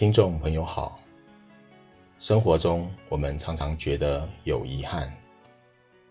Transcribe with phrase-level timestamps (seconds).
[0.00, 0.98] 听众朋友好，
[2.18, 5.14] 生活中我们常常觉得有遗憾，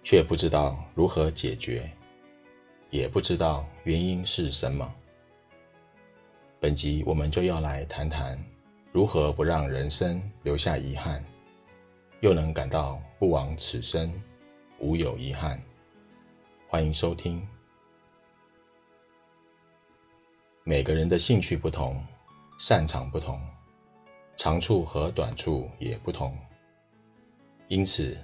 [0.04, 1.89] 却不知道如何解决，
[2.91, 4.94] 也不知道原因是什么。
[6.60, 8.38] 本集我们就要来谈谈
[8.91, 11.26] 如何不让人生留下遗憾，
[12.20, 14.14] 又能感到不枉此生
[14.78, 15.60] 无有遗憾。
[16.68, 17.42] 欢迎收听。
[20.63, 21.99] 每个人的兴趣不同，
[22.59, 23.35] 擅长不同。
[24.39, 26.34] 长处和短处也不同，
[27.67, 28.16] 因此，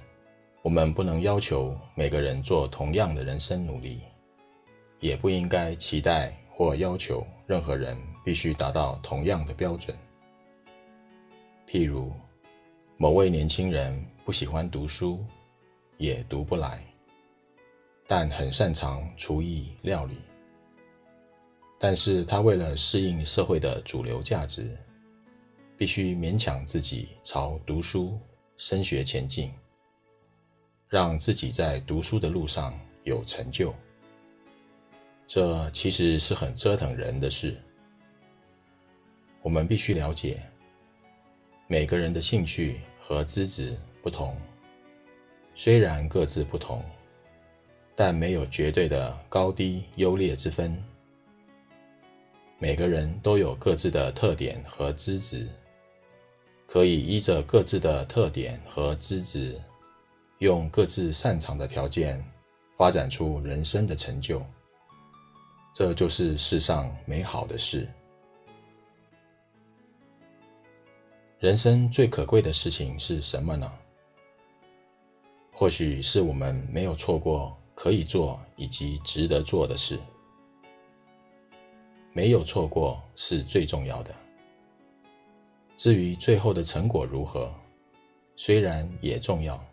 [0.61, 3.99] 我们不能要求每个人做同样的人生努力，
[5.01, 9.93] 也不应该期待或要求任何人必须达到同样的标准。
[11.67, 12.13] 譬如，
[12.95, 15.19] 某位年轻人不喜欢读书，
[15.97, 16.81] 也读不来，
[18.07, 20.17] 但很擅长厨艺料理，
[21.77, 24.72] 但是他为了适应社会的主流价值。
[25.78, 28.18] 必须勉强自己朝读书
[28.56, 29.52] 升学前进，
[30.88, 32.73] 让自己在读书的路上
[33.04, 33.76] 有成就。
[35.28, 37.58] 这其实是很折腾人的事。
[39.42, 40.42] 我们必须了解，
[41.68, 44.40] 每个人的兴趣和资质不同，
[45.56, 46.84] 虽然各自不同，
[47.96, 50.81] 但没有绝对的高低优劣之分。
[52.58, 55.46] 每个人都有各自的特点和资质。
[56.67, 59.59] 可以依着各自的特点和资质，
[60.39, 62.23] 用各自擅长的条件，
[62.75, 64.41] 发展出人生的成就。
[65.73, 67.88] 这就是世上美好的事。
[71.39, 73.72] 人生最可贵的事情是什么呢？
[75.52, 80.00] 或许是我们没有错过可以做以及值得做的事。
[82.13, 84.16] 没有错过是最重要的。
[85.86, 87.53] 至于最后的成果如何，
[88.35, 89.63] 虽然也重要，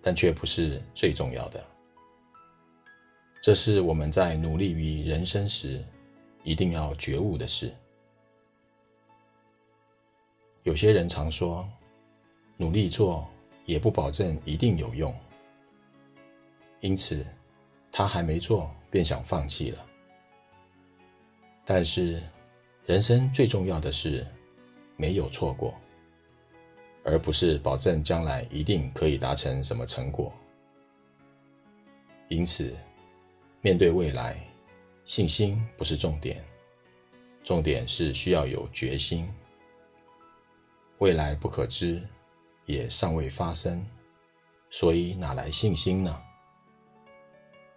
[0.00, 1.60] 但却不是最重要的。
[3.42, 5.84] 这是我们在努力于人生时
[6.44, 7.74] 一定要觉悟的事。
[10.62, 11.68] 有些人常说，
[12.56, 13.28] 努力做
[13.64, 15.12] 也不保证一定有用，
[16.78, 17.26] 因此
[17.90, 19.84] 他还没做便想放弃了。
[21.64, 22.22] 但是，
[22.86, 24.24] 人生最重要的是。
[24.96, 25.74] 没有错过，
[27.04, 30.32] 而不是保证将来一定可以达成什么成果。
[32.28, 32.74] 因此，
[33.60, 34.38] 面对未来，
[35.04, 36.42] 信心不是重点，
[37.42, 39.28] 重点是需要有决心。
[40.98, 42.02] 未来不可知，
[42.64, 43.84] 也尚未发生，
[44.70, 46.22] 所以哪来信心呢？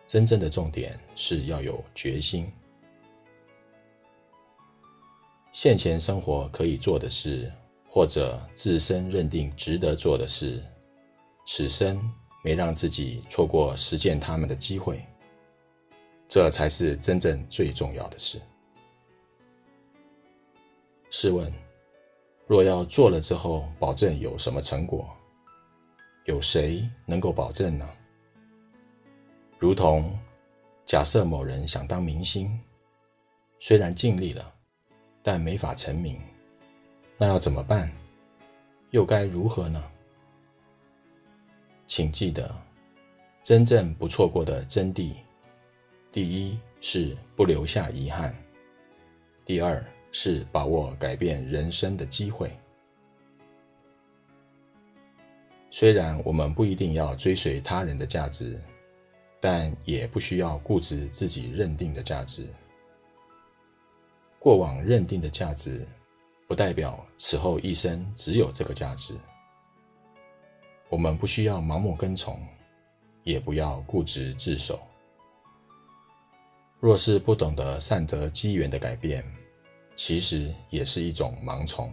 [0.06, 2.50] 真正的重点是要有决心。
[5.58, 7.52] 现前生活可以做的事，
[7.90, 10.64] 或者自身认定值得做的事，
[11.48, 12.00] 此生
[12.44, 15.04] 没让自己错过实践他们的机会，
[16.30, 18.40] 这才是真正最重要的事。
[21.10, 21.52] 试问，
[22.46, 25.10] 若要做了之后保证有什么成果，
[26.26, 27.90] 有谁能够保证呢？
[29.58, 30.16] 如同
[30.86, 32.48] 假设某人想当明星，
[33.60, 34.54] 虽然尽力了。
[35.28, 36.18] 但没法成名，
[37.18, 37.92] 那要怎么办？
[38.92, 39.84] 又该如何呢？
[41.86, 42.50] 请记得，
[43.44, 45.18] 真正不错过的真谛，
[46.14, 48.34] 第一是不留下遗憾，
[49.44, 49.84] 第二
[50.14, 52.50] 是把握改变人生的机会。
[55.70, 58.58] 虽然我们不一定要追随他人的价值，
[59.42, 62.48] 但也不需要固执自己认定的价值。
[64.48, 65.86] 过往认定的价值，
[66.48, 69.14] 不代表此后一生只有这个价值。
[70.88, 72.40] 我们不需要盲目跟从，
[73.26, 74.80] 也不要固执自守。
[76.80, 79.22] 若是不懂得善择机缘的改变，
[79.98, 81.92] 其实也是一种盲从。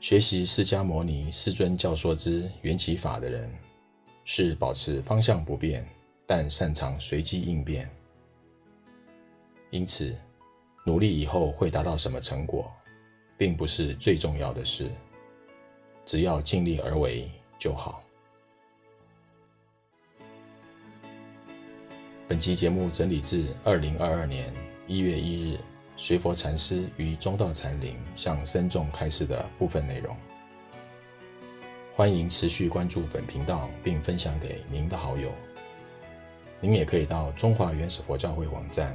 [0.00, 3.50] 学习释迦牟尼世尊教说之缘起法的人，
[4.26, 5.82] 是保持方向不变，
[6.26, 7.90] 但擅长随机应变。
[9.72, 10.14] 因此，
[10.84, 12.70] 努力以后会达到什么成果，
[13.38, 14.86] 并不是最重要的事，
[16.04, 17.26] 只要尽力而为
[17.58, 18.02] 就好。
[22.28, 24.52] 本期节目整理自二零二二年
[24.86, 25.58] 一月一日
[25.96, 30.14] 随佛禅师于中道禅林向僧众开示的部分内容。
[31.94, 35.32] 欢迎持续关注本频道，并分享给您的好友。
[36.60, 38.94] 您也可以到中华原始佛教会网站。